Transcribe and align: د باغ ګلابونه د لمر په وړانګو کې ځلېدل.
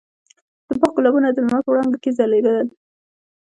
د 0.67 0.69
باغ 0.81 0.91
ګلابونه 0.97 1.27
د 1.31 1.37
لمر 1.45 1.61
په 1.63 1.69
وړانګو 1.71 2.01
کې 2.03 2.15
ځلېدل. 2.17 2.67